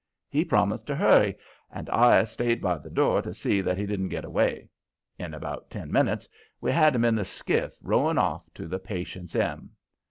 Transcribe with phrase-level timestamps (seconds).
[0.27, 1.35] He promised to hurry,
[1.71, 4.67] and I stayed by the door to see that he didn't get away.
[5.19, 6.27] In about ten minutes
[6.59, 9.69] we had him in the skiff rowing off to the Patience M.